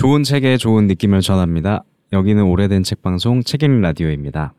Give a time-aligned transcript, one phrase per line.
[0.00, 1.84] 좋은 책에 좋은 느낌을 전합니다.
[2.14, 4.54] 여기는 오래된 책 방송 책 읽는 라디오입니다.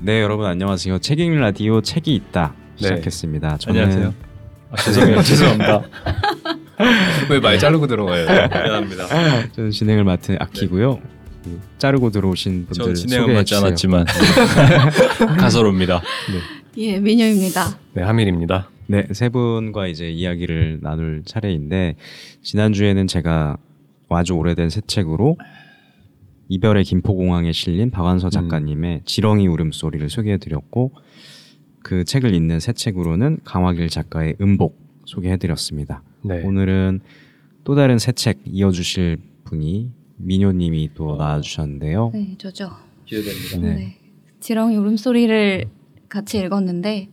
[0.00, 0.98] 네, 여러분 안녕하세요.
[0.98, 2.82] 책 읽는 라디오 책이 있다 네.
[2.88, 3.58] 시작했습니다.
[3.58, 4.14] 저는 안녕하세요.
[4.72, 5.22] 아, 죄송해요.
[5.22, 5.82] 죄송합니다.
[7.30, 8.26] 왜 말 자르고 들어가요?
[8.26, 9.06] 미안합니다.
[9.52, 10.96] 저는 진행을 맡은 아키고요.
[10.96, 11.21] 그
[11.78, 13.64] 자르고 들어오신 저 분들 소개해 주세요.
[13.64, 14.06] 않았지만
[15.38, 16.02] 가서로입니다.
[16.78, 17.78] 예, 민효입니다.
[17.94, 18.68] 네, 하밀입니다.
[18.86, 21.96] 네, 세 분과 이제 이야기를 나눌 차례인데
[22.42, 23.56] 지난주에는 제가
[24.08, 25.36] 아주 오래된 새 책으로
[26.48, 30.92] 이별의 김포공항에 실린 박완서 작가님의 지렁이 울음소리를 소개해 드렸고
[31.82, 36.02] 그 책을 읽는 새 책으로는 강화길 작가의 음복 소개해 드렸습니다.
[36.22, 36.42] 네.
[36.44, 37.00] 오늘은
[37.64, 39.90] 또 다른 새 책 이어 주실 분이
[40.22, 42.10] 민효님이 또 나와주셨는데요.
[42.14, 42.70] 네, 저죠.
[43.04, 43.58] 기대됩니다.
[43.58, 43.74] 네.
[43.74, 43.96] 네.
[44.40, 45.66] 지렁이 울음소리를
[46.08, 47.08] 같이 읽었는데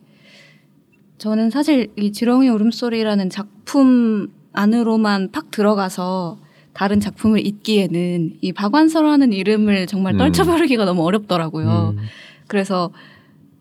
[1.17, 6.39] 저는 사실 이 지렁이 울음소리라는 작품 안으로만 팍 들어가서
[6.73, 10.17] 다른 작품을 읽기에는 이 박완서라는 이름을 정말 음.
[10.17, 11.95] 떨쳐버리기가 너무 어렵더라고요.
[11.97, 12.03] 음,
[12.47, 12.91] 그래서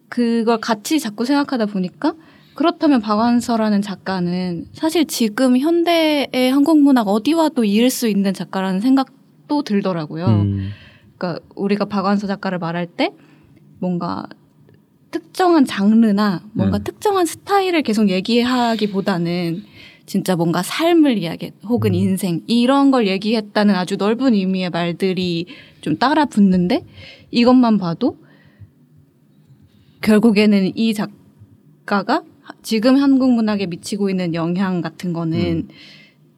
[0.09, 2.15] 그걸 같이 자꾸 생각하다 보니까
[2.55, 9.18] 그렇다면 박완서라는 작가는 사실 지금 현대의 한국 문학 어디와도 이을 수 있는 작가라는 생각
[9.49, 10.27] 도 들더라고요.
[10.27, 10.71] 음,
[11.17, 13.13] 그러니까 우리가 박완서 작가를 말할 때
[13.81, 14.27] 뭔가
[15.11, 16.85] 특정한 장르나 뭔가 음.
[16.85, 19.63] 특정한 스타일을 계속 얘기하기보다는
[20.07, 21.95] 진짜 뭔가 삶을 이야기 혹은 음.
[21.95, 25.47] 인생 이런 걸 얘기했다는 아주 넓은 의미의 말들이
[25.81, 26.85] 좀 따라 붙는데
[27.31, 28.17] 이것만 봐도
[30.01, 32.23] 결국에는 이 작가가
[32.63, 35.69] 지금 한국 문학에 미치고 있는 영향 같은 거는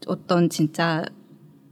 [0.07, 1.05] 어떤 진짜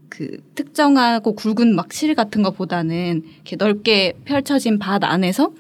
[0.09, 5.53] 그 특정하고 굵은 막 실 같은 것보다는 이렇게 넓게 펼쳐진 밭 안에서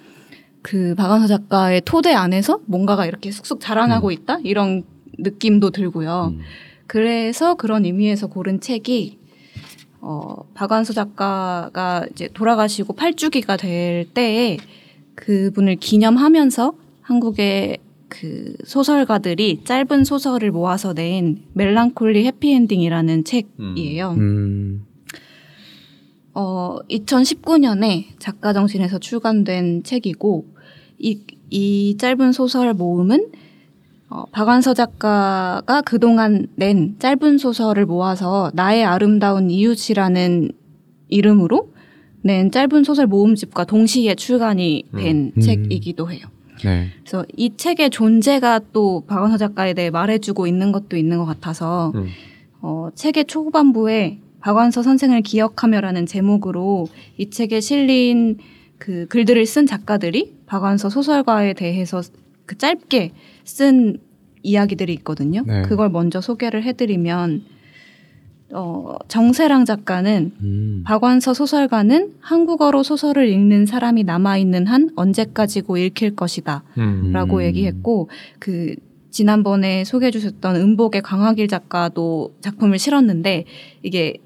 [0.62, 4.84] 그 박완서 작가의 토대 안에서 뭔가가 이렇게 쑥쑥 자라나고 있다 이런
[5.18, 6.34] 느낌도 들고요.
[6.34, 6.40] 음.
[6.86, 9.18] 그래서 그런 의미에서 고른 책이
[10.00, 14.58] 어 박완서 작가가 이제 돌아가시고 8주기가 될 때에
[15.14, 24.10] 그분을 기념하면서 한국의 그 소설가들이 짧은 소설을 모아서 낸 멜랑콜리 해피엔딩이라는 책이에요.
[24.18, 24.86] 음,
[26.34, 30.46] 어, 2019년에 작가 정신에서 출간된 책이고
[30.98, 31.20] 이,
[31.50, 33.30] 이 짧은 소설 모음은
[34.10, 40.52] 어, 박완서 작가가 그동안 낸 짧은 소설을 모아서 나의 아름다운 이웃이라는
[41.08, 41.72] 이름으로
[42.22, 45.40] 낸 짧은 소설 모음집과 동시에 출간이 된 음.
[45.40, 46.26] 책이기도 해요.
[46.64, 46.88] 네.
[47.00, 52.08] 그래서 이 책의 존재가 또 박완서 작가에 대해 말해주고 있는 것도 있는 것 같아서 음.
[52.60, 58.38] 어, 책의 초반부에 박완서 선생을 기억하며라는 제목으로 이 책에 실린
[58.78, 62.00] 그 글들을 쓴 작가들이 박완서 소설가에 대해서
[62.46, 63.12] 그 짧게
[63.44, 63.98] 쓴
[64.42, 65.42] 이야기들이 있거든요.
[65.46, 65.62] 네.
[65.62, 67.42] 그걸 먼저 소개를 해드리면
[68.52, 76.64] 어, 정세랑 작가는 음, 박완서 소설가는 한국어로 소설을 읽는 사람이 남아있는 한 언제까지고 읽힐 것이다.
[76.78, 77.12] 음.
[77.12, 77.42] 라고 음.
[77.42, 78.08] 얘기했고
[78.38, 78.74] 그
[79.10, 83.44] 지난번에 소개해 주셨던 은복의 강화길 작가도 작품을 실었는데
[83.82, 84.18] 이게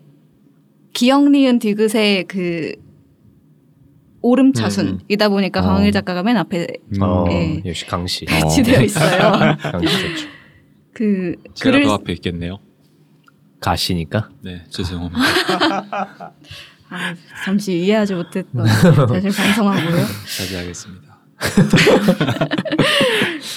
[0.92, 2.74] 기억니은 디귿의 그
[4.20, 5.62] 오름차순이다 보니까 어.
[5.64, 6.66] 강화길 작가가 맨 앞에
[7.00, 7.62] 어, 예.
[7.64, 8.24] 역시 강씨.
[8.26, 8.64] 같이 어.
[8.64, 9.32] 되어 있어요.
[9.58, 10.28] 강씨 좋죠.
[10.92, 12.58] 그 제가 글을 더 앞에 있겠네요.
[13.62, 14.28] 가시니까.
[14.42, 15.20] 네, 죄송합니다.
[16.90, 17.14] 아,
[17.44, 20.04] 잠시 이해하지 못했던 사실 반성하고요.
[20.38, 21.12] 자제하겠습니다.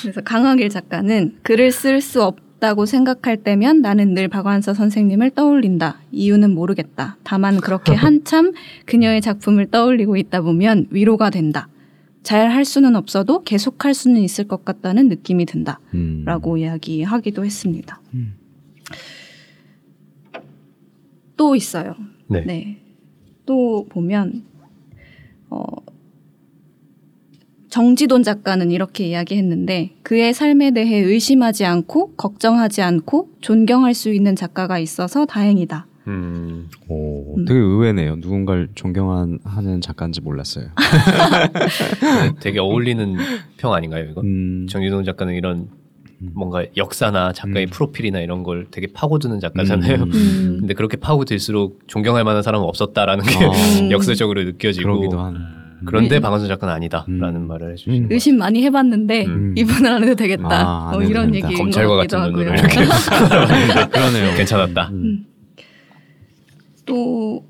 [0.02, 6.00] 그래서 강하길 작가는 글을 쓸 수 없다고 생각할 때면 나는 늘 박완서 선생님을 떠올린다.
[6.12, 7.18] 이유는 모르겠다.
[7.24, 8.54] 다만 그렇게 한참
[8.86, 11.68] 그녀의 작품을 떠올리고 있다 보면 위로가 된다.
[12.24, 15.80] 잘 할 수는 없어도 계속 할 수는 있을 것 같다는 느낌이 든다.
[15.94, 16.24] 음.
[16.26, 18.02] 라고 이야기하기도 했습니다.
[18.16, 18.34] 음.
[21.38, 21.96] 또 있어요.
[22.28, 22.44] 네.
[22.46, 22.78] 네.
[23.46, 24.44] 또 보면
[25.50, 25.64] 어
[27.70, 34.80] 정지돈 작가는 이렇게 이야기했는데 그의 삶에 대해 의심하지 않고 걱정하지 않고 존경할 수 있는 작가가
[34.80, 35.86] 있어서 다행이다.
[36.08, 36.70] 음.
[36.88, 37.46] 오, 음.
[37.46, 38.16] 되게 의외네요.
[38.18, 40.68] 누군가를 존경하는 작가인지 몰랐어요.
[40.68, 43.18] 네, 되게 어울리는
[43.58, 44.22] 평 아닌가요, 이거?
[44.22, 45.68] 음, 정유동 작가는 이런
[46.20, 47.70] 뭔가 역사나 작가의 음.
[47.70, 50.04] 프로필이나 이런 걸 되게 파고드는 작가잖아요.
[50.04, 50.12] 음.
[50.14, 50.58] 음.
[50.60, 53.50] 근데 그렇게 파고들수록 존경할 만한 사람은 없었다라는 게 아,
[53.82, 53.92] 음.
[53.92, 55.66] 역사적으로 느껴지고 그러기도 한.
[55.86, 56.20] 그런데 네.
[56.20, 57.48] 박완서 작가는 아니다라는 음.
[57.48, 58.08] 말을 해주시는 음.
[58.10, 59.56] 의심 많이 해봤는데 음.
[59.58, 60.50] 이분은 안 해도 되겠다.
[60.50, 61.48] 아, 안뭐 해도 이런 된다.
[61.48, 62.54] 얘기인 검찰과 것 같은 눈으로.
[62.54, 62.86] 이렇게
[63.92, 64.36] 그러네요.
[64.36, 64.90] 괜찮았다.
[64.94, 65.26] 음.
[66.86, 67.44] 또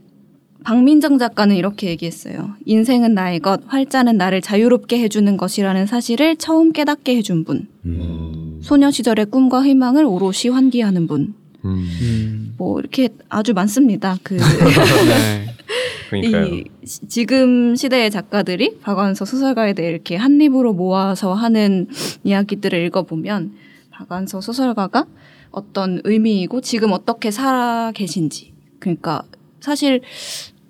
[0.64, 2.56] 박민정 작가는 이렇게 얘기했어요.
[2.66, 7.68] 인생은 나의 것, 활자는 나를 자유롭게 해주는 것이라는 사실을 처음 깨닫게 해준 분.
[7.86, 8.55] 음.
[8.66, 11.36] 소녀 시절의 꿈과 희망을 오롯이 환기하는 분.
[11.66, 12.56] 음.
[12.58, 14.18] 뭐 이렇게 아주 많습니다.
[14.24, 14.38] 그
[16.12, 16.24] 네.
[16.24, 16.64] 이
[17.08, 21.88] 지금 시대의 작가들이 박완서 소설가에 대해 이렇게 한 입으로 모아서 하는
[22.24, 23.54] 이야기들을 읽어보면
[23.92, 25.06] 박완서 소설가가
[25.52, 29.24] 어떤 의미이고 지금 어떻게 살아 계신지 그러니까
[29.60, 30.02] 사실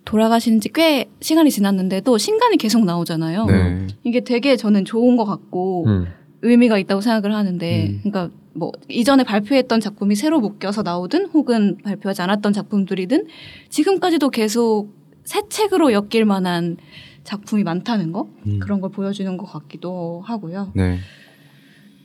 [0.03, 3.45] 돌아가신 지 꽤 시간이 지났는데도 신간이 계속 나오잖아요.
[3.45, 3.87] 네.
[4.03, 6.07] 이게 되게 저는 좋은 것 같고 음.
[6.45, 7.99] 의미가 있다고 생각을 하는데, 음.
[8.03, 13.27] 그러니까 뭐 이전에 발표했던 작품이 새로 묶여서 나오든 혹은 발표하지 않았던 작품들이든
[13.69, 14.89] 지금까지도 계속
[15.25, 16.77] 새 책으로 엮일 만한
[17.23, 18.59] 작품이 많다는 거 음.
[18.59, 20.71] 그런 걸 보여주는 것 같기도 하고요.
[20.75, 20.99] 네.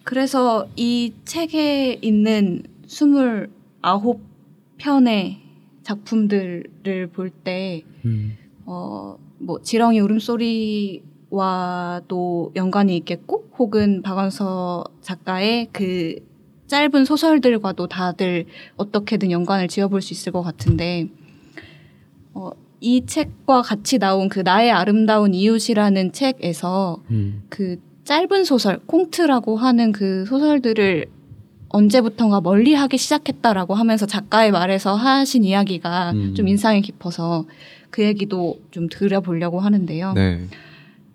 [0.02, 2.62] 그래서 이 책에 있는
[4.78, 5.36] 29편의
[5.82, 8.36] 작품들을 볼 때 음.
[8.64, 16.16] 어, 뭐 지렁이 울음소리 와도 연관이 있겠고 혹은 박완서 작가의 그
[16.66, 18.46] 짧은 소설들과도 다들
[18.76, 21.08] 어떻게든 연관을 지어볼 수 있을 것 같은데
[22.32, 22.50] 어,
[22.80, 27.42] 이 책과 같이 나온 그 나의 아름다운 이웃이라는 책에서 음.
[27.48, 31.06] 그 짧은 소설 콩트라고 하는 그 소설들을
[31.68, 36.34] 언제부턴가 멀리 하기 시작했다라고 하면서 작가의 말에서 하신 이야기가 음.
[36.34, 37.46] 좀 인상이 깊어서
[37.90, 40.14] 그 얘기도 좀 들어보려고 하는데요.
[40.14, 40.48] 네.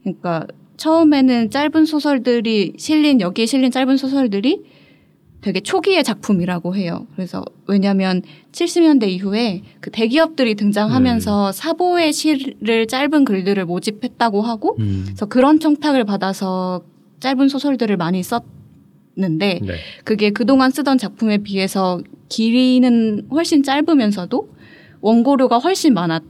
[0.06, 0.46] 그러니까
[0.78, 4.64] 처음에는 짧은 소설들이 실린 여기에 실린 짧은 소설들이
[5.42, 7.06] 되게 초기의 작품이라고 해요.
[7.16, 15.04] 그래서 왜냐하면 70년대 이후에 그 대기업들이 등장하면서 사보의 시를 짧은 글들을 모집했다고 하고 음.
[15.06, 16.84] 그래서 그런 청탁을 받아서
[17.20, 19.76] 짧은 소설들을 많이 썼는데 네.
[20.04, 24.50] 그게 그동안 쓰던 작품에 비해서 길이는 훨씬 짧으면서도
[25.02, 25.94] 원고료가 훨씬.
[25.94, 26.22] 해요.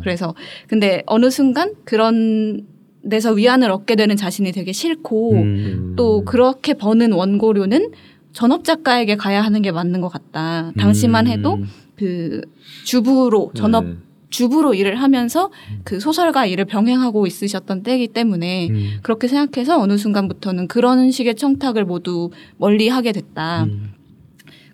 [0.00, 0.34] 그래서
[0.66, 2.66] 근데 어느 순간 그런
[3.08, 5.94] 데서 위안을 얻게 되는 자신이 되게 싫고 음.
[5.96, 7.90] 또 그렇게 버는 원고료는
[8.32, 10.72] 전업 작가에게 가야 하는 게 맞는 것 같다.
[10.78, 11.66] 당시만 해도 음.
[11.96, 12.42] 그
[12.84, 14.02] 주부로 전업 음.
[14.28, 15.50] 주부로 일을 하면서
[15.82, 18.98] 그 소설가 일을 병행하고 있으셨던 때이기 때문에 음.
[19.02, 23.64] 그렇게 생각해서 어느 순간부터는 그런 식의 청탁을 모두 멀리 하게 됐다.
[23.64, 23.92] 음.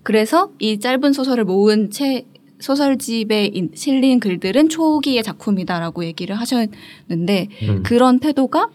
[0.03, 2.27] 그래서 이 짧은 소설을 모은 책
[2.67, 7.83] 소설집에 인- 실린 글들은 초기의 작품이다라고 얘기를 하셨는데 음.
[7.85, 8.71] 그런 태도가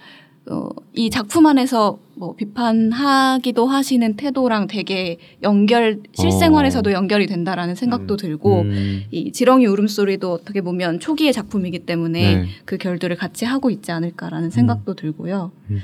[0.50, 8.18] 어, 이 작품 안에서 뭐 비판하기도 하시는 태도랑 되게 연결 실생활에서도 연결이 된다라는 생각도 음.
[8.18, 9.04] 들고 음.
[9.12, 12.46] 이 지렁이 울음소리도 어떻게 보면 초기의 작품이기 때문에 네.
[12.66, 15.52] 그 결들을 같이 하고 있지 않을까라는 생각도 들고요.
[15.70, 15.80] 음.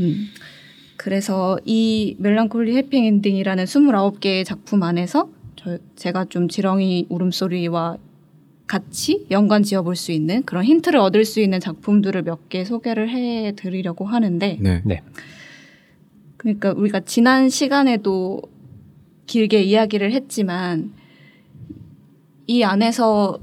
[0.00, 0.26] 음.
[0.96, 5.28] 그래서 이 멜랑콜리 해피 엔딩이라는 29개의 작품 안에서
[5.66, 7.96] 저, 제가 좀 지렁이 울음소리와
[8.68, 13.10] 같이 연관 지어 볼 수 있는 그런 힌트를 얻을 수 있는 작품들을 몇 개 소개를
[13.10, 15.02] 해 드리려고 하는데 네.
[16.36, 18.42] 그러니까 우리가 지난 시간에도
[19.26, 20.92] 길게 이야기를 했지만
[22.46, 23.40] 이 안에서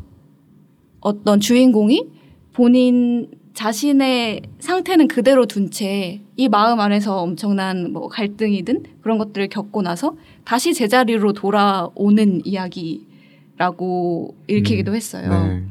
[1.01, 2.07] 어떤 주인공이
[2.53, 9.83] 본인 자신의 상태는 그대로 둔 채 이 마음 안에서 엄청난 뭐 갈등이든 그런 것들을 겪고
[9.83, 10.15] 나서
[10.45, 15.29] 다시 제자리로 돌아오는 이야기라고 읽히기도 했어요.
[15.29, 15.63] 네.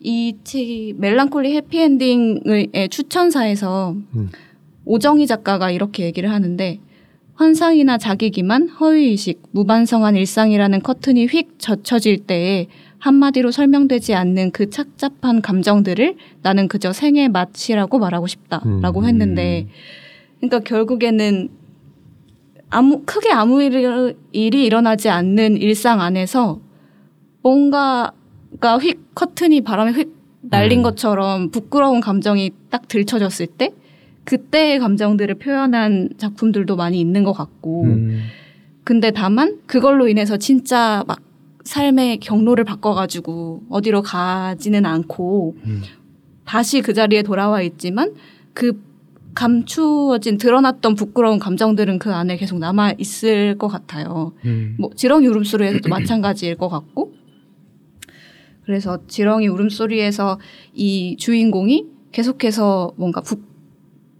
[0.00, 4.30] 이 책이 멜랑콜리 해피엔딩의 추천사에서 음.
[4.86, 6.78] 오정희 작가가 이렇게 얘기를 하는데
[7.34, 12.68] 환상이나 자기 기만 허위의식, 무반성한 일상이라는 커튼이 휙 젖혀질 때에
[13.06, 19.04] 한마디로 설명되지 않는 그 착잡한 감정들을 나는 그저 생의 맛이라고 말하고 싶다라고 음.
[19.06, 19.68] 했는데
[20.40, 21.48] 그러니까 결국에는
[22.68, 23.84] 아무 크게 아무 일이,
[24.32, 26.60] 일이 일어나지 않는 일상 안에서
[27.42, 30.82] 뭔가가 휙 커튼이 바람에 휙 날린 음.
[30.82, 33.72] 것처럼 부끄러운 감정이 딱 들춰졌을 때
[34.24, 38.24] 그때의 감정들을 표현한 작품들도 많이 있는 것 같고 음.
[38.82, 41.25] 근데 다만 그걸로 인해서 진짜 막
[41.66, 45.82] 삶의 경로를 바꿔가지고 어디로 가지는 않고 음.
[46.44, 48.14] 다시 그 자리에 돌아와 있지만
[48.54, 48.80] 그
[49.34, 54.32] 감추어진 드러났던 부끄러운 감정들은 그 안에 계속 남아 있을 것 같아요.
[54.44, 54.76] 음.
[54.78, 57.12] 뭐 지렁이 울음소리에서도 마찬가지일 것 같고
[58.64, 60.38] 그래서 지렁이 울음소리에서
[60.72, 63.40] 이 주인공이 계속해서 뭔가 부,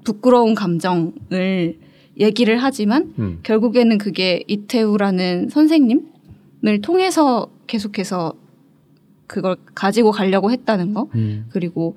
[0.04, 1.78] 부끄러운 감정을
[2.18, 3.38] 얘기를 하지만 음.
[3.42, 6.15] 결국에는 그게 이태우라는 선생님
[6.64, 8.34] 을 통해서 계속해서
[9.26, 11.46] 그걸 가지고 가려고 했다는 거 음.
[11.50, 11.96] 그리고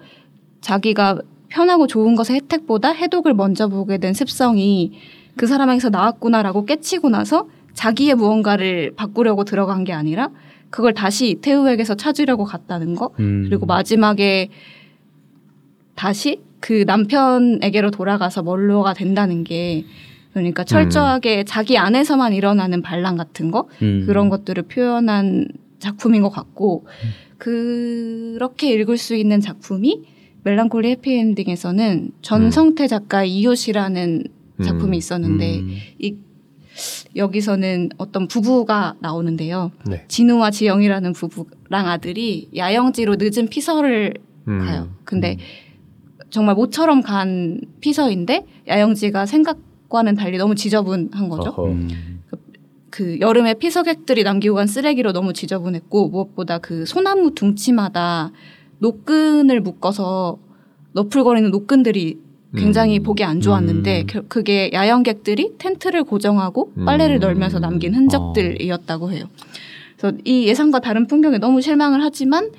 [0.61, 4.93] 자기가 편하고 좋은 것의 혜택보다 해독을 먼저 보게 된 습성이
[5.35, 10.29] 그 사람에게서 나왔구나라고 깨치고 나서 자기의 무언가를 바꾸려고 들어간 게 아니라
[10.69, 13.45] 그걸 다시 이태우에게서 찾으려고 갔다는 거 음.
[13.47, 14.49] 그리고 마지막에
[15.95, 19.85] 다시 그 남편에게로 돌아가서 멀로가 된다는 게
[20.33, 24.03] 그러니까 철저하게 자기 안에서만 일어나는 반란 같은 거 음.
[24.05, 25.47] 그런 것들을 표현한
[25.79, 26.85] 작품인 것 같고
[27.37, 30.03] 그렇게 읽을 수 있는 작품이
[30.43, 34.23] 멜랑콜리 해피엔딩에서는 전성태 작가의 이웃이라는
[34.63, 35.75] 작품이 있었는데 음.
[35.99, 36.15] 이
[37.15, 39.71] 여기서는 어떤 부부가 나오는데요.
[39.85, 40.05] 네.
[40.07, 44.13] 진우와 지영이라는 부부랑 아들이 야영지로 늦은 피서를
[44.47, 44.59] 음.
[44.59, 44.89] 가요.
[45.03, 45.37] 근데
[46.29, 49.57] 정말 모처럼 간 피서인데 야영지가 생각
[49.89, 51.53] 과는 달리 너무 지저분한 거죠.
[51.65, 51.89] 음.
[52.91, 58.31] 그 여름에 피서객들이 남기고 간 쓰레기로 너무 지저분했고 무엇보다 그 소나무 둥치마다
[58.79, 60.37] 노끈을 묶어서
[60.93, 62.17] 너풀거리는 노끈들이
[62.55, 63.03] 굉장히 음.
[63.03, 64.07] 보기 안 좋았는데 음.
[64.07, 66.85] 겨- 그게 야영객들이 텐트를 고정하고 음.
[66.85, 69.25] 빨래를 널면서 남긴 흔적들이었다고 해요.
[69.97, 72.49] 그래서 이 예상과 다른 풍경에 너무 실망을 하지만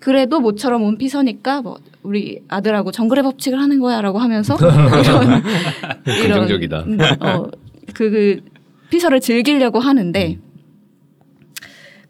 [0.00, 1.78] 그래도 모처럼 온 피서니까 뭐
[2.08, 5.42] 우리 아들하고 정글의 법칙을 하는 거야라고 하면서 이런
[6.40, 6.84] 긍정적이다.
[6.86, 7.50] 음, 어,
[7.92, 8.40] 그, 그
[8.88, 10.38] 피서를 즐기려고 하는데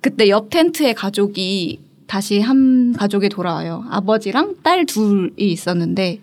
[0.00, 3.85] 그때 옆 텐트의 가족이 다시 한 가족이 돌아와요.
[3.90, 6.21] 아버지랑 딸 둘이 있었는데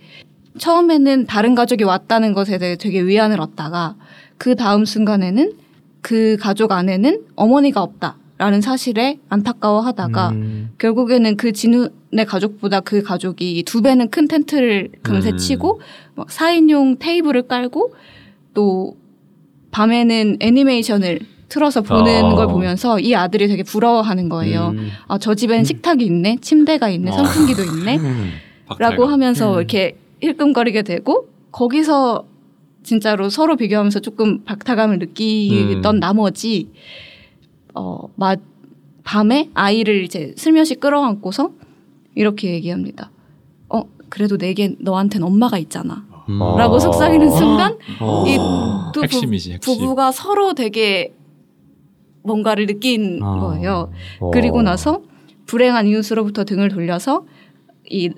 [0.58, 3.98] 처음에는 다른 가족이 왔다는 것에 대해 되게 위안을 얻다가
[4.38, 5.51] 그 다음 순간에는
[6.00, 10.69] 그 가족 안에는 어머니가 없다 라는 사실에 안타까워하다가 음.
[10.77, 15.37] 결국에는 그 진우의 가족보다 그 가족이 두 배는 큰 텐트를 금세 음.
[15.37, 15.79] 치고
[16.15, 17.93] 막 4인용 테이블을 깔고
[18.53, 18.97] 또
[19.71, 22.35] 밤에는 애니메이션을 틀어서 보는 어.
[22.35, 24.73] 걸 보면서 이 아들이 되게 부러워하는 거예요.
[24.75, 24.89] 음.
[25.07, 27.13] 아, 저 집엔 식탁이 있네, 침대가 있네, 어.
[27.13, 27.99] 선풍기도 있네,
[28.79, 29.05] 라고.
[29.05, 32.25] 하면서 이렇게 힐끔거리게 되고 거기서
[32.83, 35.99] 진짜로 서로 비교하면서 조금 박탈감을 느끼던 음.
[35.99, 36.69] 나머지
[37.75, 38.36] 어, 마,
[39.03, 41.51] 밤에 아이를 이제 슬며시 끌어안고서
[42.15, 43.12] 이렇게 얘기합니다.
[43.70, 46.05] 어, 그래도 내겐 너한텐 엄마가 있잖아.
[46.29, 46.41] 음.
[46.41, 46.58] 어.
[46.58, 48.25] 라고 속삭이는 순간 어.
[48.27, 49.77] 이두 핵심이지, 핵심.
[49.77, 51.13] 부부가 서로 되게
[52.24, 53.39] 뭔가를 느낀 아.
[53.39, 53.91] 거예요.
[54.20, 54.32] 어.
[54.32, 55.01] 그리고 나서
[55.46, 57.25] 불행한 이웃으로부터 등을 돌려서
[57.88, 58.10] 이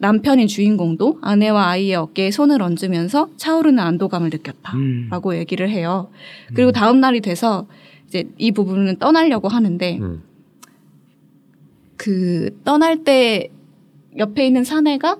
[0.00, 5.36] 남편인 주인공도 아내와 아이의 어깨에 손을 얹으면서 차오르는 안도감을 느꼈다라고 음.
[5.36, 6.10] 얘기를 해요.
[6.54, 7.66] 그리고 다음 날이 돼서
[8.08, 10.22] 이제 이 부부는 떠나려고 하는데 음.
[11.96, 13.50] 그 떠날 때
[14.16, 15.18] 옆에 있는 사내가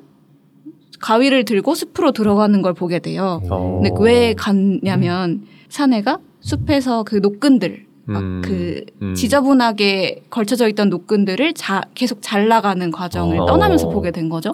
[1.01, 3.41] 가위를 들고 숲으로 들어가는 걸 보게 돼요.
[3.51, 3.81] 어.
[3.83, 8.43] 근데 왜 갔냐면 사내가 숲에서 그 노끈들 막 음.
[8.43, 9.15] 그 음.
[9.15, 13.47] 지저분하게 걸쳐져 있던 노끈들을 자, 계속 잘라가는 과정을 어.
[13.47, 14.53] 떠나면서 보게 된 거죠.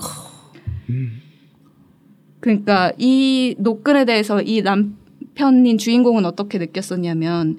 [2.40, 7.58] 그러니까 이 노끈에 대해서 이 남편인 주인공은 어떻게 느꼈었냐면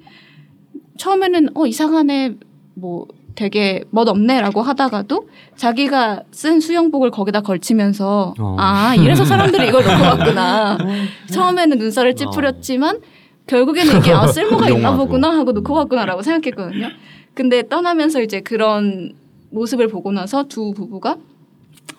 [0.98, 2.36] 처음에는 어 이상하네
[2.76, 8.56] 뭐 되게 멋없네라고 하다가도 자기가 쓴 수영복을 거기다 걸치면서 어.
[8.58, 10.78] 아 이래서 사람들이 이걸 놓고 갔구나
[11.32, 13.00] 처음에는 눈살을 찌푸렸지만
[13.48, 14.96] 결국에는 이게 아 쓸모가 있나.
[14.96, 16.90] 보구나 하고 놓고 갔구나라고 생각했거든요
[17.34, 19.14] 근데 떠나면서 이제 그런
[19.52, 21.18] 모습을 보고 나서 두 부부가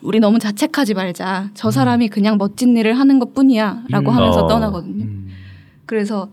[0.01, 4.17] 우리 너무 자책하지 말자 저 사람이 그냥 멋진 일을 하는 것 뿐이야라고 음.
[4.17, 4.49] 하면서 어.
[4.49, 5.29] 떠나거든요 음.
[5.85, 6.29] 그래서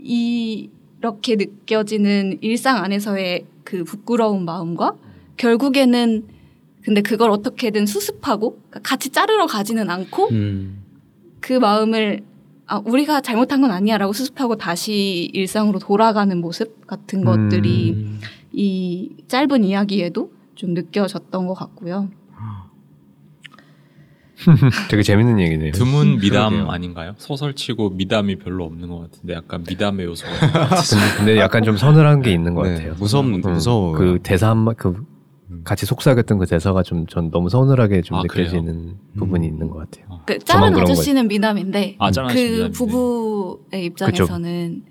[0.00, 4.94] 이 렇게 느껴지는 일상 안에서의 그 부끄러운 마음과
[5.36, 6.26] 결국에는
[6.82, 10.82] 근데 그걸 어떻게든 수습하고 그러니까 같이 자르러 가지는 않고 음.
[11.40, 12.22] 그 마음을
[12.66, 18.20] 아 우리가 잘못한 건 아니야라고 수습하고 다시 일상으로 돌아가는 모습 같은 것들이 음.
[18.52, 22.08] 이 짧은 이야기에도 좀 느껴졌던 것 같고요.
[24.90, 25.72] 되게 재밌는 얘기네요.
[25.72, 26.70] 드문 미담 그러게요.
[26.72, 27.14] 아닌가요?
[27.18, 32.32] 소설치고 미담이 별로 없는 것 같은데 약간 미담의 요소가 근데, 근데 약간 좀 서늘한 게
[32.32, 32.94] 있는 것 네, 같아요.
[32.98, 33.92] 무섭 음, 무서워.
[33.92, 34.94] 그 대사 한 마, 그
[35.64, 40.20] 같이 속삭였던 그 대사가 좀 전 너무 서늘하게 좀 아, 느껴지는 부분이 있는 것 같아요.
[40.26, 42.70] 그 저만 그런 아저씨는 미담인데 아, 그 미담인데.
[42.72, 44.82] 부부의 입장에서는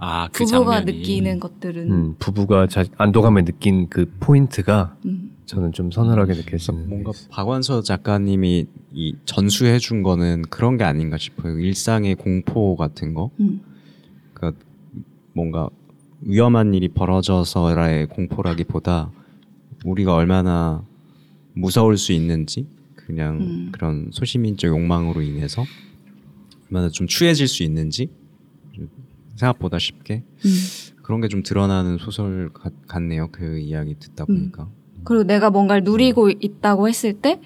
[0.00, 5.72] 아 그 부부가 장면이 느끼는 것들은 음, 부부가 자, 안도감에 느낀 그 포인트가 음, 저는
[5.72, 6.88] 좀 서늘하게 느껴지는.
[6.90, 7.30] 뭔가 게 있어요.
[7.30, 11.58] 박완서 작가님이 이 전수해 준 거는 그런 게 아닌가 싶어요.
[11.58, 13.30] 일상의 공포 같은 거.
[13.40, 13.62] 음.
[14.34, 14.62] 그러니까
[15.32, 15.70] 뭔가
[16.20, 19.10] 위험한 일이 벌어져서의 공포라기보다
[19.86, 20.84] 우리가 얼마나
[21.54, 23.68] 무서울 수 있는지 그냥 음.
[23.72, 25.64] 그런 소시민적 욕망으로 인해서
[26.66, 28.10] 얼마나 좀 추해질 수 있는지
[28.74, 28.90] 좀
[29.36, 30.50] 생각보다 쉽게 음.
[31.02, 33.28] 그런 게 좀 드러나는 소설 같, 같네요.
[33.32, 34.34] 그 이야기 듣다 음.
[34.52, 34.68] 보니까.
[35.04, 37.40] 그리고 내가 뭔가를 누리고 있다고 했을 때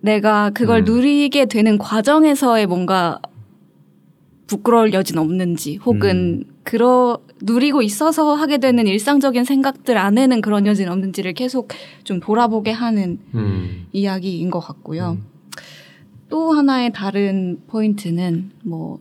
[0.00, 0.84] 내가 그걸 음.
[0.84, 3.20] 누리게 되는 과정에서의 뭔가
[4.46, 11.32] 부끄러울 여진 없는지 혹은 그러 누리고 있어서 하게 되는 일상적인 생각들 안에는 그런 여진 없는지를
[11.32, 11.68] 계속
[12.04, 13.86] 좀 돌아보게 하는 음.
[13.92, 15.18] 이야기인 것 같고요.
[16.28, 19.00] 또 하나의 다른 포인트는 뭐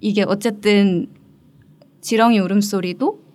[0.00, 1.08] 이게 어쨌든
[2.00, 3.25] 지렁이 울음소리도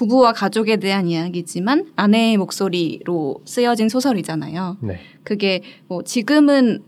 [0.00, 4.78] 부부와 가족에 대한 이야기지만 아내의 목소리로 쓰여진 소설이잖아요.
[4.80, 4.98] 네.
[5.24, 6.82] 그게 뭐 지금은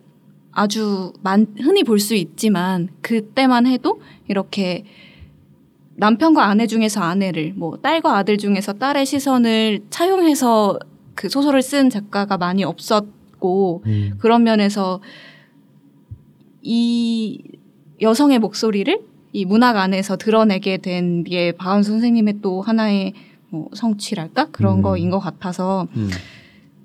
[0.51, 4.85] 아주 많, 흔히 볼 수 있지만 그때만 해도 이렇게
[5.97, 10.79] 남편과 아내 중에서 아내를 뭐 딸과 아들 중에서 딸의 시선을 차용해서
[11.15, 14.15] 그 소설을 쓴 작가가 많이 없었고 음.
[14.19, 15.03] 그런 면에서
[16.63, 17.43] 이
[18.01, 23.13] 여성의 목소리를 이 문학 안에서 드러내게 된 게 박완서 선생님의 또 하나의
[23.49, 24.83] 뭐 성취랄까 그런 음.
[24.83, 26.11] 거인 것 같아서 음.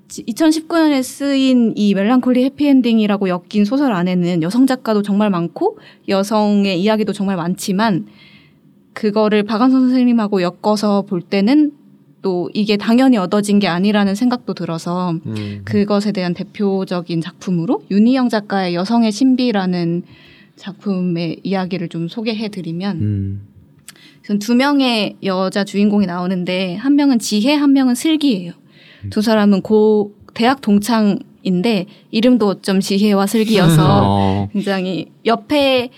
[0.08, 5.78] 2019년에 쓰인 이 멜랑콜리 해피엔딩이라고 엮인 소설 안에는 여성 작가도 정말 많고
[6.08, 8.06] 여성의 이야기도 정말 많지만
[8.94, 11.72] 그거를 박완서 선생님하고 엮어서 볼 때는
[12.22, 15.62] 또 이게 당연히 얻어진 게 아니라는 생각도 들어서 음.
[15.64, 20.02] 그것에 대한 대표적인 작품으로 윤희영 작가의 여성의 신비라는
[20.58, 23.48] 작품의 이야기를 좀 소개해 드리면 음.
[24.22, 28.52] 우선 두 명의 여자 주인공이 나오는데 한 명은 지혜, 한 명은 슬기예요.
[29.10, 34.48] 두 사람은 고 대학 동창인데 이름도 어쩜 지혜와 슬기여서 어.
[34.52, 35.90] 굉장히 옆에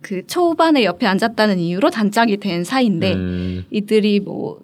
[0.00, 3.64] 그 초반에 옆에 앉았다는 이유로 단짝이 된 사이인데 음.
[3.70, 4.60] 이들이 뭐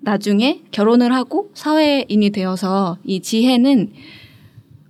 [0.00, 3.92] 나중에 결혼을 하고 사회인이 되어서 이 지혜는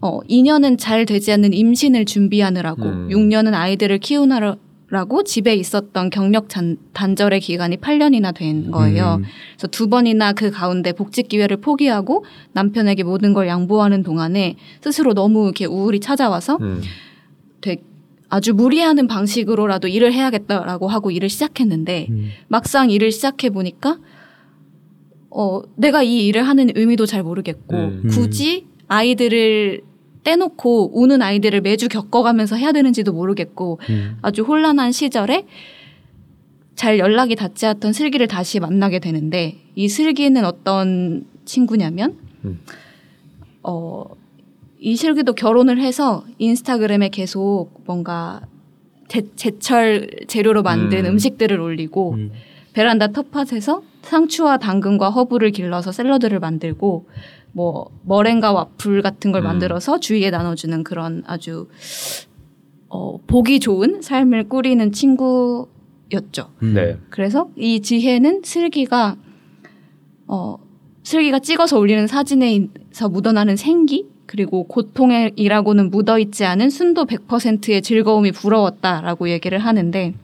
[0.00, 3.08] 어 2년은 잘 되지 않는 임신을 준비하느라고 음.
[3.08, 9.16] 6년은 아이들을 키우느라고 집에 있었던 경력 잔, 단절의 기간이 8년이나 된 거예요.
[9.18, 9.24] 음.
[9.56, 15.44] 그래서 두 번이나 그 가운데 복직 기회를 포기하고 남편에게 모든 걸 양보하는 동안에 스스로 너무
[15.44, 16.80] 이렇게 우울이 찾아와서 음.
[17.60, 17.82] 되게
[18.28, 22.28] 아주 무리하는 방식으로라도 일을 해야겠다라고 하고 일을 시작했는데 음.
[22.46, 23.98] 막상 일을 시작해 보니까
[25.30, 28.08] 어 내가 이 일을 하는 의미도 잘 모르겠고 음.
[28.10, 29.82] 굳이 아이들을
[30.28, 34.18] 떼놓고 우는 아이들을 매주 겪어가면서 해야 되는지도 모르겠고 음.
[34.20, 35.46] 아주 혼란한 시절에
[36.74, 42.60] 잘 연락이 닿지 않던 슬기를 다시 만나게 되는데 이 슬기는 어떤 친구냐면 음.
[43.62, 44.04] 어,
[44.78, 48.42] 이 슬기도 결혼을 해서 인스타그램에 계속 뭔가
[49.08, 51.12] 제, 제철 재료로 만든 음.
[51.12, 51.18] 음.
[51.18, 52.32] 식들을 올리고 음.
[52.74, 57.06] 베란다 텃밭에서 상추와 당근과 허브를 길러서 샐러드를 만들고
[57.52, 59.44] 뭐 머랭과 와플 같은 걸 음.
[59.44, 61.68] 만들어서 주위에 나눠주는 그런 아주
[62.88, 66.50] 어, 보기 좋은 삶을 꾸리는 친구였죠.
[66.62, 66.74] 음.
[66.74, 66.96] 네.
[67.10, 69.16] 그래서 이 지혜는 슬기가
[70.26, 70.58] 어
[71.02, 79.58] 슬기가 찍어서 올리는 사진에서 묻어나는 생기 그리고 고통이라고는 묻어있지 않은 순도 100%의 즐거움이 부러웠다라고 얘기를
[79.58, 80.14] 하는데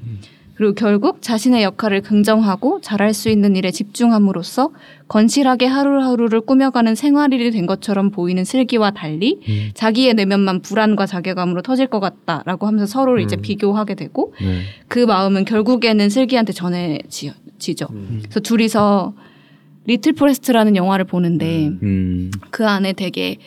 [0.54, 4.70] 그리고 결국 자신의 역할을 긍정하고 잘할 수 있는 일에 집중함으로써
[5.08, 9.70] 건실하게 하루하루를 꾸며가는 생활인이 된 것처럼 보이는 슬기와 달리 음.
[9.74, 13.42] 자기의 내면만 불안과 자괴감으로 터질 것 같다라고 하면서 서로를 이제 음.
[13.42, 14.62] 비교하게 되고 네.
[14.88, 17.86] 그 마음은 결국에는 슬기한테 전해지죠.
[17.90, 18.20] 음.
[18.22, 19.14] 그래서 둘이서
[19.86, 21.80] 리틀 포레스트라는 영화를 보는데 음.
[21.82, 22.30] 음.
[22.50, 23.38] 그 안에 되게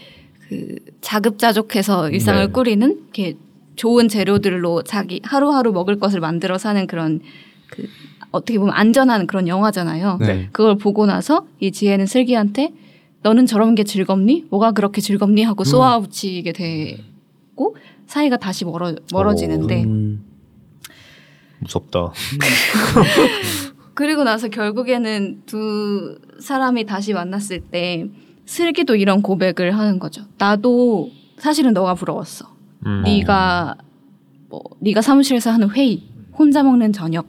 [0.49, 2.51] 그 자급자족해서 일상을 네.
[2.51, 3.35] 꾸리는 이렇게
[3.77, 7.21] 좋은 재료들로 자기 하루하루 먹을 것을 만들어 사는 그런
[7.69, 7.87] 그
[8.31, 10.17] 어떻게 보면 안전한 그런 영화잖아요.
[10.19, 10.49] 네.
[10.51, 12.73] 그걸 보고 나서 이 지혜는 슬기한테
[13.21, 14.45] 너는 저런 게 즐겁니?
[14.49, 15.43] 뭐가 그렇게 즐겁니?
[15.43, 17.75] 하고 쏘아붙이게 되고
[18.07, 20.25] 사이가 다시 멀어 멀어지는데 음.
[21.59, 22.11] 무섭다.
[23.93, 28.07] 그리고 나서 결국에는 두 사람이 다시 만났을 때
[28.45, 30.23] 슬기도 이런 고백을 하는 거죠.
[30.37, 32.56] 나도 사실은 너가 부러웠어.
[32.87, 33.03] 음.
[33.03, 33.75] 네가
[34.49, 36.03] 뭐 네가 사무실에서 하는 회의,
[36.37, 37.27] 혼자 먹는 저녁,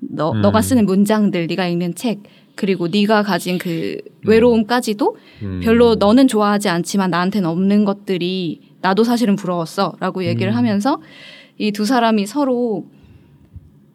[0.00, 0.40] 너 음.
[0.42, 2.22] 너가 쓰는 문장들, 네가 읽는 책,
[2.56, 5.60] 그리고 네가 가진 그 외로움까지도 음.
[5.62, 10.56] 별로 너는 좋아하지 않지만 나한테는 없는 것들이 나도 사실은 부러웠어라고 얘기를 음.
[10.56, 11.00] 하면서
[11.58, 12.86] 이 두 사람이 서로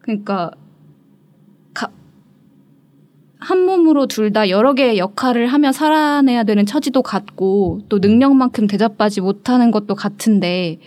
[0.00, 0.50] 그러니까 가-
[3.44, 9.20] 한 몸으로 둘 다 여러 개의 역할을 하며 살아내야 되는 처지도 같고 또 능력만큼 대접받지
[9.20, 10.78] 못하는 것도 같은데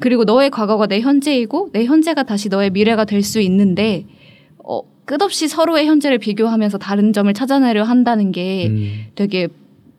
[0.00, 4.06] 그리고 너의 과거가 내 현재이고 내 현재가 다시 너의 미래가 될 수 있는데
[4.58, 9.06] 어, 끝없이 서로의 현재를 비교하면서 다른 점을 찾아내려 한다는 게 음.
[9.14, 9.48] 되게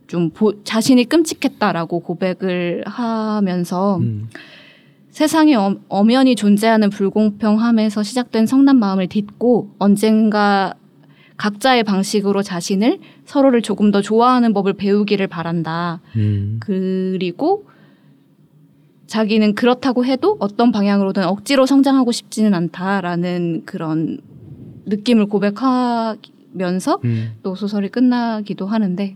[0.07, 4.29] 좀 보- 자신이 끔찍했다라고 고백을 하면서 음.
[5.09, 10.73] 세상에 엄, 엄연히 존재하는 불공평함에서 시작된 성난 마음을 딛고 언젠가
[11.37, 16.01] 각자의 방식으로 자신을 서로를 조금 더 좋아하는 법을 배우기를 바란다.
[16.15, 16.57] 음.
[16.59, 17.65] 그리고
[19.05, 24.19] 자기는 그렇다고 해도 어떤 방향으로든 억지로 성장하고 싶지는 않다라는 그런
[24.85, 27.31] 느낌을 고백하면서 음.
[27.43, 29.15] 또 소설이 끝나기도 하는데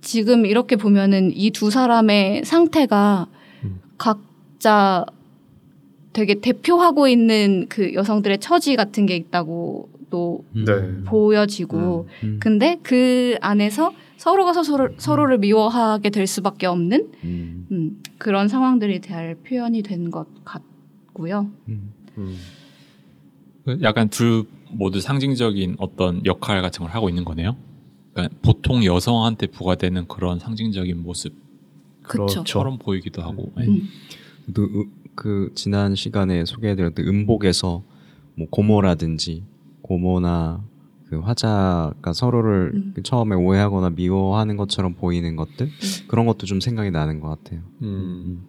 [0.00, 3.28] 지금 이렇게 보면은 이 두 사람의 상태가
[3.64, 3.80] 음.
[3.96, 5.06] 각자
[6.12, 10.64] 되게 대표하고 있는 그 여성들의 처지 같은 게 있다고 또 네.
[11.04, 12.38] 보여지고 음.
[12.40, 17.66] 근데 그 안에서 서로가 서로를, 서로를 미워하게 될 수밖에 없는 음.
[17.70, 21.50] 음, 그런 상황들이 잘 표현이 된 것 같고요.
[21.68, 21.92] 음.
[22.18, 22.36] 음.
[23.64, 27.56] 그 약간 둘 모두 상징적인 어떤 역할 같은 걸 하고 있는 거네요.
[28.12, 31.38] 그러니까 보통 여성한테 부과되는 그런 상징적인 모습처럼
[32.02, 32.78] 그렇죠.
[32.78, 33.52] 보이기도 하고.
[33.56, 33.66] 네.
[33.68, 33.88] 음.
[34.54, 37.82] 그, 으- 그 지난 시간에 소개해드렸던 음복에서
[38.34, 39.42] 뭐 고모라든지
[39.88, 40.62] 고모나
[41.08, 42.92] 그 화자가 서로를 음.
[42.94, 45.70] 그 처음에 오해하거나 미워하는 것처럼 보이는 것들
[46.06, 47.60] 그런 것도 좀 생각이 나는 것 같아요.
[47.82, 48.42] 음.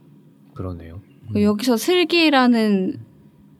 [0.53, 0.99] 그러네요.
[1.31, 2.99] 그 여기서 슬기라는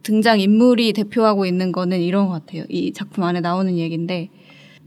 [0.04, 2.66] 등장 인물이 대표하고 있는 거는 이런 것 같아요.
[2.68, 4.30] 이 작품 안에 나오는 얘기인데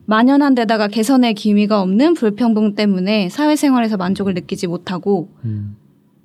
[0.04, 5.76] 만연한 데다가 개선의 기미가 없는 불평등 때문에 사회생활에서 만족을 느끼지 못하고 음.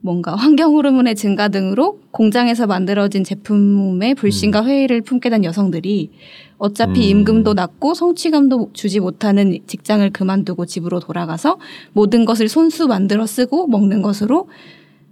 [0.02, 6.12] 뭔가 환경 호르몬의 증가 등으로 공장에서 만들어진 제품의 불신과 회의를 품게 된 여성들이
[6.58, 7.20] 어차피 음.
[7.20, 11.58] 임금도 낮고 성취감도 주지 못하는 직장을 그만두고 집으로 돌아가서
[11.94, 14.48] 모든 것을 손수 만들어 쓰고 먹는 것으로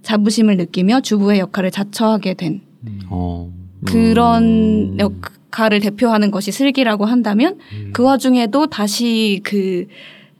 [0.01, 2.61] 자부심을 느끼며 주부의 역할을 자처하게 된
[3.09, 3.51] 어.
[3.85, 4.97] 그런 음.
[4.99, 7.89] 역할을 대표하는 것이 슬기라고 한다면 음.
[7.91, 9.87] 그 와중에도 다시 그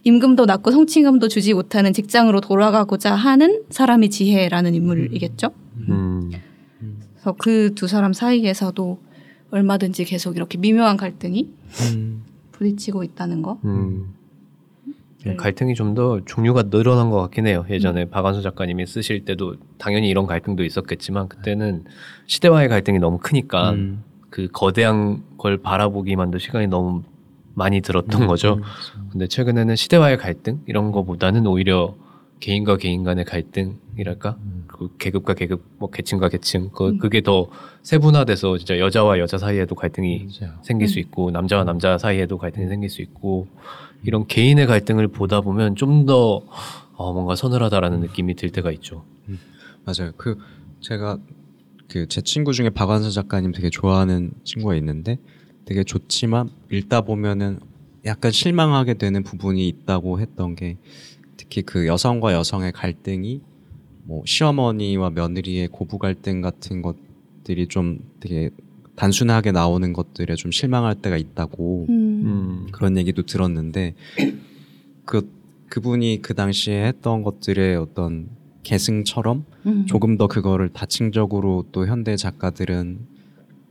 [0.05, 5.49] 임금도 낮고 성취감도 주지 못하는 직장으로 돌아가고자 하는 사람이 지혜라는 인물이겠죠.
[5.89, 6.31] 음.
[7.15, 8.99] 그래서 그 두 사람 사이에서도
[9.49, 11.49] 얼마든지 계속 이렇게 미묘한 갈등이
[11.93, 12.23] 음.
[12.51, 13.59] 부딪히고 있다는 거.
[13.65, 14.13] 음.
[15.25, 15.35] 네.
[15.35, 17.65] 갈등이 좀 더 종류가 늘어난 것 같긴 해요.
[17.67, 21.83] 예전에 박완수 작가님이 쓰실 때도 당연히 이런 갈등도 있었겠지만 그때는
[22.27, 24.03] 시대와의 갈등이 너무 크니까 음.
[24.29, 27.01] 그 거대한 걸 바라보기만도 시간이 너무
[27.55, 28.59] 많이 들었던 거죠.
[29.11, 31.95] 근데 최근에는 시대와의 갈등 이런 거보다는 오히려
[32.39, 34.37] 개인과 개인 간의 갈등이랄까
[34.67, 36.97] 그 계급과 계급 뭐 계층과 계층 그 음.
[36.99, 37.47] 그게 더
[37.81, 40.59] 세분화돼서 진짜 여자와 여자 사이에도 갈등이 맞아요.
[40.61, 40.89] 생길 음.
[40.89, 43.47] 수 있고 남자와 남자 사이에도 갈등이 생길 수 있고
[44.03, 46.41] 이런 개인의 갈등을 보다 보면 좀더
[46.97, 49.05] 어, 뭔가 서늘하다라는 느낌이 들 때가 있죠.
[49.85, 50.11] 맞아요.
[50.17, 50.37] 그
[50.81, 55.19] 제가 그 제 친구 중에 박완서 작가님 되게 좋아하는 친구가 있는데
[55.65, 57.59] 되게 좋지만 읽다 보면은
[58.05, 60.77] 약간 실망하게 되는 부분이 있다고 했던 게
[61.37, 63.41] 특히 그 여성과 여성의 갈등이
[64.03, 68.51] 뭐 시어머니와 며느리의 고부 갈등 같은 것들이 좀 되게
[68.95, 71.95] 단순하게 나오는 것들에 좀 실망할 때가 있다고 음.
[72.25, 72.67] 음.
[72.71, 73.95] 그런 얘기도 들었는데
[75.05, 75.29] 그
[75.69, 78.29] 그분이 그 당시에 했던 것들의 어떤
[78.63, 79.85] 계승처럼 음.
[79.87, 83.14] 조금 더 그거를 다층적으로 또 현대 작가들은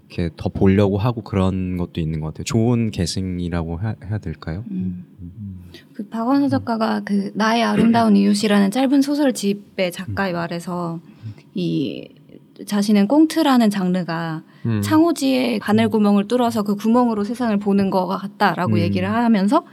[0.08, 2.44] 이렇게 더 보려고 하고 그런 것도 있는 것 같아요.
[2.44, 4.64] 좋은 계승이라고 해, 해야 될까요?
[4.70, 5.04] 음.
[5.92, 11.00] 그 박완서 작가가 그 나의 아름다운 이웃이라는 짧은 소설집의 작가의 말에서
[11.54, 12.08] 이
[12.66, 14.80] 자신은 꽁트라는 장르가 음.
[14.82, 18.78] 창호지에 바늘 구멍을 뚫어서 그 구멍으로 세상을 보는 것 같다라고 음.
[18.78, 19.64] 얘기를 하면서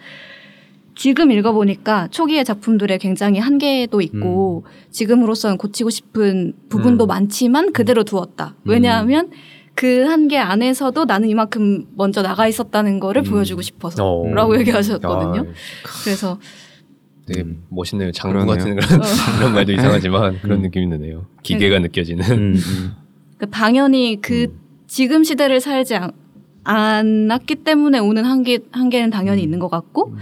[0.95, 7.07] 지금 읽어보니까 초기의 작품들에 굉장히 한계도 있고 지금으로서는 고치고 싶은 부분도 음.
[7.07, 8.55] 많지만 그대로 두었다.
[8.65, 9.29] 왜냐하면
[9.81, 13.31] 그 한계 안에서도 나는 이만큼 먼저 나가 있었다는 거를 음.
[13.31, 14.27] 보여주고 싶어서 어.
[14.31, 15.41] 라고 얘기하셨거든요.
[15.41, 15.53] 아,
[16.03, 16.37] 그래서
[17.25, 17.63] 되게 음.
[17.69, 18.11] 멋있네요.
[18.21, 18.45] 그러네요.
[18.45, 19.01] 같은 그런,
[19.39, 20.61] 그런 말도 이상하지만 그런 음.
[20.61, 21.25] 느낌이 드네요.
[21.41, 22.25] 기계가 느껴지는.
[22.31, 22.91] 음, 음.
[23.39, 24.59] 그 당연히 그 음.
[24.85, 26.11] 지금 시대를 살지 않,
[26.63, 30.15] 않았기 때문에 오는 한계 한계는 당연히 있는 것 같고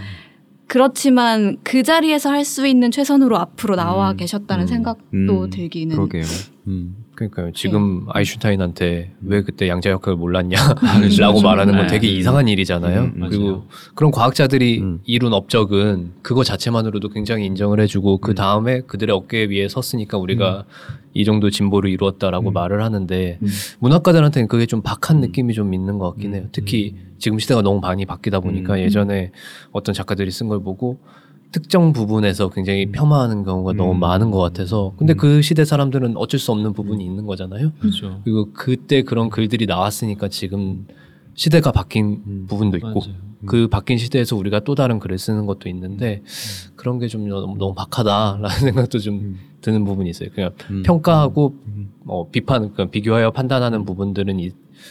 [0.67, 4.17] 그렇지만 그 자리에서 할 수 있는 최선으로 앞으로 나와 음.
[4.17, 4.67] 계셨다는 음.
[4.67, 6.23] 생각도 음, 들기는 그러게요.
[6.69, 6.95] 음.
[7.15, 7.51] 그러니까요.
[7.53, 8.11] 지금 네.
[8.13, 10.55] 아이슈타인한테 왜 그때 양자 역학을 몰랐냐
[10.99, 11.19] 그렇죠.
[11.21, 11.87] 라고 말하는 건 네.
[11.87, 13.01] 되게 이상한 일이잖아요.
[13.01, 13.63] 음, 그리고 맞아요.
[13.95, 14.99] 그런 과학자들이 음.
[15.03, 20.63] 이룬 업적은 그거 자체만으로도 굉장히 인정을 해주고 그 다음에 그들의 어깨 위에 섰으니까 우리가
[21.13, 22.53] 이 정도 진보를 이루었다라고 음.
[22.53, 23.47] 말을 하는데 음.
[23.79, 26.45] 문학가들한테는 그게 좀 박한 느낌이 좀 있는 것 같긴 해요.
[26.53, 28.79] 특히 지금 시대가 너무 많이 바뀌다 보니까 음.
[28.79, 29.31] 예전에
[29.71, 30.99] 어떤 작가들이 쓴 걸 보고
[31.51, 33.99] 특정 부분에서 굉장히 폄하하는 경우가 너무 음.
[33.99, 37.71] 많은 것 같아서 근데 그 시대 사람들은 어쩔 수 없는 부분이 있는 거잖아요.
[37.79, 38.21] 그렇죠.
[38.23, 40.85] 그리고 그때 그런 글들이 나왔으니까 지금
[41.33, 42.45] 시대가 바뀐 음.
[42.47, 43.29] 부분도 있고 맞아요.
[43.45, 46.21] 그 바뀐 시대에서 우리가 또 다른 글을 쓰는 것도 있는데
[46.75, 49.39] 그런 게 좀 너무, 너무 박하다라는 생각도 좀 음.
[49.61, 50.29] 드는 부분이 있어요.
[50.35, 50.83] 그냥 음.
[50.83, 51.91] 평가하고 음.
[52.05, 54.39] 어, 비판, 그러니까 비교하여 판단하는 부분들은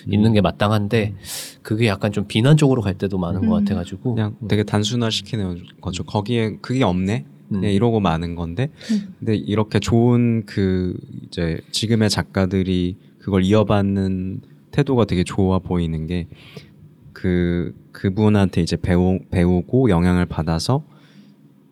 [0.07, 1.15] 이- 있는 게 마땅한데
[1.63, 3.65] 그게 약간 좀 비난 쪽으로 갈 때도 많은 것 음.
[3.65, 6.05] 같아가지고 그냥 되게 단순화 시키는 거죠.
[6.05, 7.25] 거기에 그게 없네.
[7.49, 7.69] 그냥 음.
[7.71, 9.15] 이러고 마는 건데 음.
[9.19, 10.95] 근데 이렇게 좋은 그
[11.27, 16.27] 이제 지금의 작가들이 그걸 이어받는 태도가 되게 좋아 보이는 게
[17.13, 20.85] 그 그분한테 이제 배우 배우고 영향을 받아서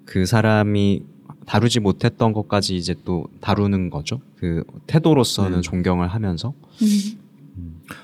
[0.05, 1.05] 그 사람이
[1.47, 4.21] 다루지 못했던 것까지 이제 또 다루는 거죠.
[4.37, 5.63] 그 태도로서는 음.
[5.63, 6.53] 존경을 하면서
[6.83, 6.87] 음.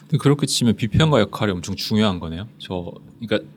[0.01, 2.49] 근데 그렇게 치면 비평가 역할이 엄청 중요한 거네요.
[2.59, 3.49] 저 그러니까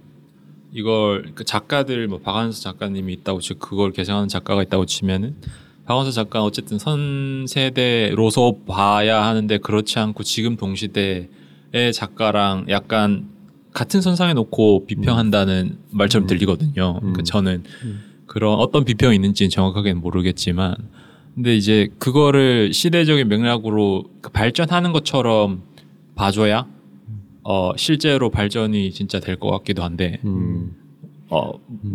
[0.73, 5.35] 이걸 그 작가들 뭐 박한서 작가님이 있다고 치 그걸 개성하는 작가가 있다고 치면은
[5.85, 13.29] 박한서 작가는 어쨌든 선 세대로서 봐야 하는데 그렇지 않고 지금 동시대의 작가랑 약간
[13.71, 16.27] 같은 선상에 놓고 비평한다는 말처럼 음.
[16.27, 16.99] 들리거든요.
[16.99, 17.23] 그러니까 음.
[17.23, 17.63] 저는
[18.25, 20.75] 그런 어떤 비평이 있는지는 정확하게는 모르겠지만
[21.35, 25.63] 근데 이제 그거를 시대적인 맥락으로 그 발전하는 것처럼
[26.15, 26.67] 봐줘야
[27.43, 30.71] 어 실제로 발전이 진짜 될 것 같기도 한데 음.
[31.29, 31.51] 어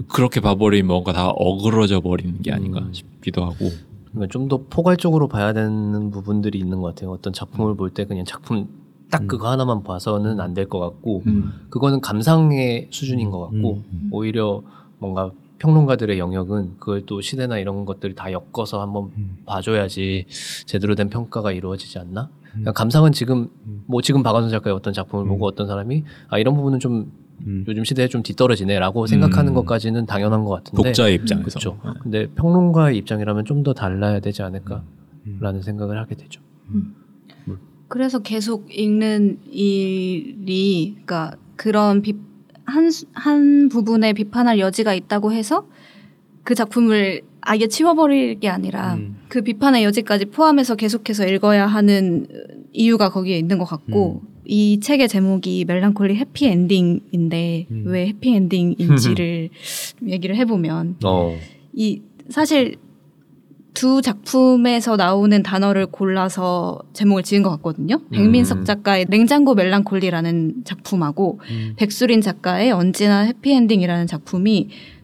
[0.08, 2.92] 그렇게 봐버리면 뭔가 다 어그러져 버리는 게 아닌가 음.
[2.92, 3.70] 싶기도 하고
[4.12, 7.10] 그러니까 좀 더 포괄적으로 봐야 되는 부분들이 있는 것 같아요.
[7.12, 8.68] 어떤 작품을 볼 때 그냥 작품
[9.10, 11.52] 딱 그거 하나만 봐서는 안 될 것 같고 음.
[11.70, 14.08] 그거는 감상의 수준인 것 같고 음.
[14.12, 14.62] 오히려
[14.98, 19.38] 뭔가 평론가들의 영역은 그걸 또 시대나 이런 것들을 다 엮어서 한번 음.
[19.46, 20.26] 봐줘야지
[20.66, 22.30] 제대로 된 평가가 이루어지지 않나?
[22.52, 23.48] 그냥 감상은 지금
[23.86, 27.12] 뭐 지금 박완서 작가의 어떤 작품을 보고 어떤 사람이 아 이런 부분은 좀
[27.46, 27.64] 음.
[27.68, 29.54] 요즘 시대에 좀 뒤떨어지네라고 생각하는 음.
[29.54, 31.80] 것까지는 당연한 것 같은데 독자의 입장에서 그렇죠.
[31.84, 31.90] 네.
[32.02, 34.84] 근데 평론가의 입장이라면 좀 더 달라야 되지 않을까라는
[35.26, 35.62] 음.
[35.62, 36.40] 생각을 하게 되죠.
[37.88, 42.14] 그래서 계속 읽는 일이 그러니까 그런 비,
[42.64, 45.66] 한, 수- 한 부분에 비판할 여지가 있다고 해서
[46.44, 49.16] 그 작품을 아예 치워버릴 게 아니라 음.
[49.28, 52.26] 그 비판의 여지까지 포함해서 계속해서 읽어야 하는
[52.72, 57.84] 이유가 거기에 있는 것 같고 이 책의 제목이 멜랑콜리 해피 엔딩인데 음.
[57.86, 59.50] 왜 해피 엔딩인지를
[60.08, 61.36] 얘기를 해보면 어.
[61.72, 62.76] 이 사실
[63.74, 68.00] 두 작품에서 나오는 단어를 골라서 제목을 지은 것 같거든요.
[68.10, 71.74] 백민석 작가의 냉장고 멜랑콜리라는 작품하고 음.
[71.76, 74.99] 백수린 작가의 언제나 해피엔딩이라는 작품이 백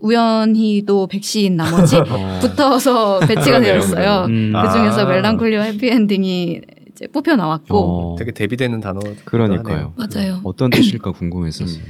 [0.00, 1.96] 우연히도 백씨인 나머지
[2.40, 4.26] 붙어서 배치가 되어 있어요.
[4.28, 4.52] 음.
[4.54, 5.04] 그 중에서 아.
[5.06, 9.00] 멜랑콜리와 해피엔딩이 이제 뽑혀 나왔고 어, 되게 대비되는 단어.
[9.24, 9.94] 그러니까요.
[9.96, 10.40] 맞아요.
[10.44, 11.82] 어떤 뜻일까 궁금했었어요.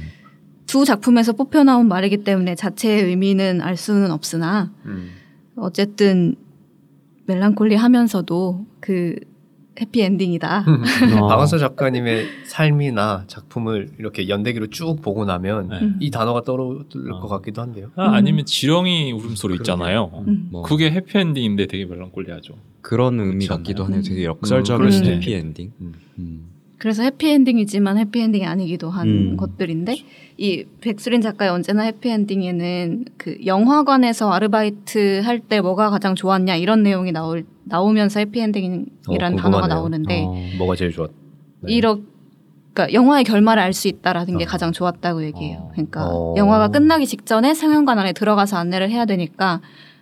[0.65, 5.09] 두 작품에서 뽑혀 나온 말이기 때문에 자체의 의미는 알 수는 없으나 음.
[5.55, 6.35] 어쨌든
[7.25, 9.15] 멜랑콜리 하면서도 그
[9.81, 10.65] 해피엔딩이다.
[11.21, 11.27] 어.
[11.27, 15.79] 박완서 작가님의 삶이나 작품을 이렇게 연대기로 쭉 보고 나면 네.
[15.99, 17.19] 이 단어가 떠오를 어.
[17.19, 17.91] 것 같기도 한데요.
[17.95, 20.11] 아, 아니면 지렁이 울음소리 있잖아요.
[20.27, 20.49] 음.
[20.51, 22.53] 뭐 그게 해피엔딩인데 되게 멜랑콜리하죠.
[22.81, 23.85] 그런 의미 같기도?
[23.85, 24.01] 하네요.
[24.01, 25.71] 되게 음, 역설적인 그럴 수도 해피 엔딩.
[25.81, 25.93] 음.
[26.19, 26.45] 음.
[26.77, 29.37] 그래서 해피엔딩이지만 해피엔딩이 아니기도 한 음.
[29.37, 29.97] 것들인데
[30.37, 37.11] 이 백수린 작가의 언제나 해피엔딩에는 그 영화관에서 아르바이트 할 때 뭐가 가장 좋았냐 이런 내용이
[37.11, 39.67] 나올 나오면서 해피엔딩이라는 어, 단어가.
[39.67, 40.35] 나오는데 어.
[40.57, 41.09] 뭐가 제일 좋았?
[41.61, 41.73] 네.
[41.73, 41.99] 이러
[42.73, 44.47] 그러니까 영화의 결말을 알 수 있다라는 게 어.
[44.47, 45.57] 가장 좋았다고 얘기해요.
[45.59, 45.69] 어.
[45.73, 46.33] 그러니까 어.
[46.37, 49.61] 영화가 끝나기 직전에 상영관 안에 들어가서 안내를 해야 되니까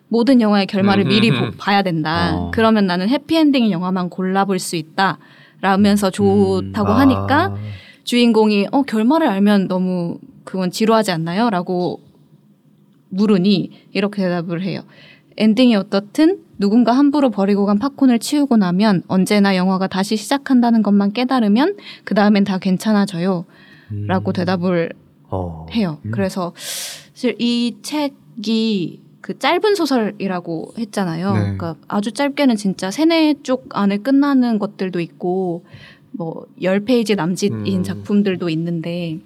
[0.10, 1.52] 모든 영화의 결말을 음, 미리 음, 보- 음.
[1.58, 2.36] 봐야 된다.
[2.36, 2.52] 어.
[2.54, 5.18] 그러면 나는 해피엔딩인 영화만 골라볼 수 있다.
[5.60, 7.00] 라면서 좋다고 아.
[7.00, 7.56] 하니까
[8.04, 11.50] 주인공이 어 결말을 알면 너무 그건 지루하지 않나요?
[11.50, 12.00] 라고
[13.10, 14.82] 물으니 이렇게 대답을 해요.
[15.38, 21.78] 엔딩이 어떻든 누군가 함부로 버리고 간 팝콘을 치우고 나면 언제나 영화가 다시 시작한다는 것만 깨달으면
[22.04, 23.46] 그 다음엔 다 괜찮아져요.
[24.08, 24.92] 라고 대답을
[25.30, 25.66] 어.
[25.72, 26.00] 해요.
[26.06, 26.12] 음.
[26.12, 26.54] 그래서
[27.14, 31.34] 사실 이 책이 그 짧은 소설이라고 했잖아요.
[31.34, 31.40] 네.
[31.40, 35.66] 그러니까 아주 짧게는 진짜 세네 쪽 안에 끝나는 것들도 있고
[36.12, 37.84] 뭐 10페이지 남짓인 음.
[37.84, 39.20] 작품들도 있는데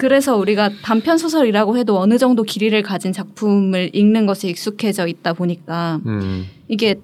[0.00, 6.00] 그래서 우리가 단편 소설이라고 해도 어느 정도 길이를 가진 작품을 읽는 것에 익숙해져 있다 보니까
[6.06, 6.46] 음.
[6.68, 6.98] 이게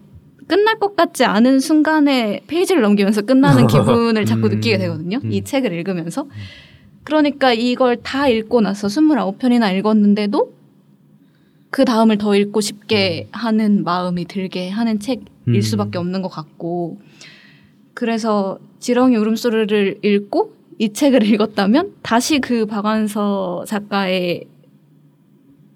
[0.46, 4.52] 끝날 것 같지 않은 순간에 페이지를 넘기면서 끝나는 기분을 자꾸 음.
[4.52, 5.20] 느끼게 되거든요.
[5.22, 5.30] 음.
[5.30, 6.26] 이 책을 읽으면서.
[7.04, 10.54] 그러니까 이걸 다 읽고 나서 29편이나 읽었는데도
[11.68, 15.60] 그 다음을 더 읽고 싶게 하는 마음이 들게 하는 책일 음.
[15.60, 16.98] 수밖에 없는 것 같고
[17.92, 24.44] 그래서 지렁이 울음소리를 읽고 이 책을 읽었다면 다시 그 박완서 작가의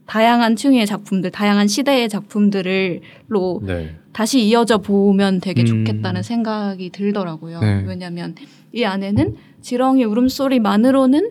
[0.07, 3.95] 다양한 층의 작품들, 다양한 시대의 작품들로 네.
[4.13, 5.67] 다시 이어져 보면 되게 음.
[5.67, 7.61] 좋겠다는 생각이 들더라고요.
[7.61, 7.85] 네.
[7.87, 8.35] 왜냐하면
[8.73, 11.31] 이 안에는 지렁이 울음소리만으로는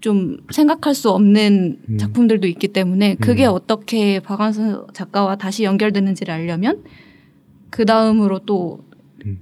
[0.00, 1.98] 좀 생각할 수 없는 음.
[1.98, 3.52] 작품들도 있기 때문에 그게 음.
[3.54, 6.84] 어떻게 박완서 작가와 다시 연결되는지를 알려면
[7.70, 8.93] 그 다음으로 또 음.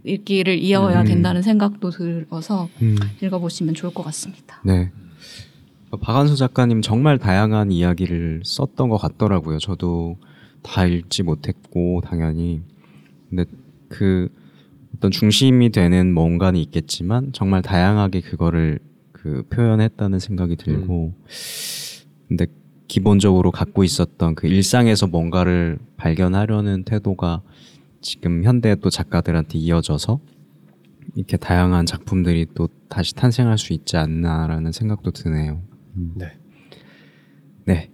[0.04, 1.06] 읽기를 이어야 음.
[1.06, 2.96] 된다는 생각도 들어서 음.
[3.22, 4.60] 읽어보시면 좋을 것 같습니다.
[4.64, 4.90] 네.
[6.00, 9.58] 박한서 작가님 정말 다양한 이야기를 썼던 것 같더라고요.
[9.58, 10.16] 저도
[10.62, 12.62] 다 읽지 못했고 당연히
[13.28, 13.44] 근데
[13.88, 14.28] 그
[14.96, 18.78] 어떤 중심이 되는 뭔가는 있겠지만 정말 다양하게 그거를
[19.12, 21.14] 그 표현했다는 생각이 들고
[22.28, 22.46] 근데
[22.88, 27.42] 기본적으로 갖고 있었던 그 일상에서 뭔가를 발견하려는 태도가
[28.02, 30.20] 지금 현대 또 작가들한테 이어져서
[31.14, 35.62] 이렇게 다양한 작품들이 또 다시 탄생할 수 있지 않나라는 생각도 드네요.
[35.94, 36.32] 네.
[37.64, 37.90] 네.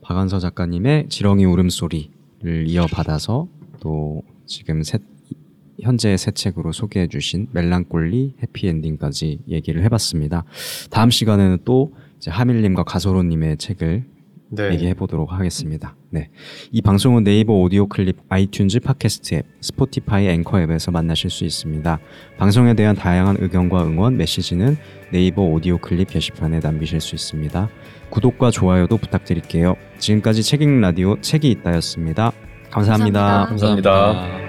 [0.00, 3.48] 박한서 작가님의 지렁이 울음소리를 이어받아서
[3.80, 4.98] 또 지금 새,
[5.80, 10.44] 현재 새 책으로 소개해 주신 멜랑꼴리 해피엔딩까지 얘기를 해봤습니다.
[10.90, 14.04] 다음 시간에는 또 이제 하밀님과 가소로님의 책을
[14.52, 14.72] 네.
[14.72, 15.96] 얘기해 보도록 하겠습니다.
[16.10, 16.28] 네.
[16.70, 21.98] 이 방송은 네이버 오디오 클립, 아이튠즈 팟캐스트 앱, 스포티파이 앵커 앱에서 만나실 수 있습니다.
[22.36, 24.76] 방송에 대한 다양한 의견과 응원, 메시지는
[25.10, 27.68] 네이버 오디오 클립 게시판에 남기실 수 있습니다.
[28.10, 29.74] 구독과 좋아요도 부탁드릴게요.
[29.98, 32.32] 지금까지 책읽 라디오 책이잇다였습니다
[32.70, 33.46] 감사합니다.
[33.46, 33.90] 감사합니다.
[33.90, 34.41] 감사합니다.